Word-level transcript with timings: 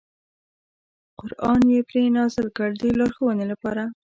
قران 1.19 1.61
یې 1.73 1.81
پرې 1.89 2.03
نازل 2.17 2.47
کړ 2.57 2.69
د 2.81 2.83
لارښوونې 2.99 3.45
لپاره. 3.51 3.83